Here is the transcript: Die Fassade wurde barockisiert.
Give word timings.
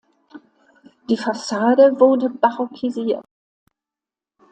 Die 1.11 1.15
Fassade 1.15 1.99
wurde 1.99 2.31
barockisiert. 2.31 3.23